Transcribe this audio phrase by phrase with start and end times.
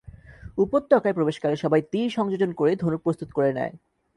[0.57, 3.73] উপত্যকায় প্রবেশকালে সবাই তীর সংযোজন করে ধনুক প্রস্তুত করে নেয়।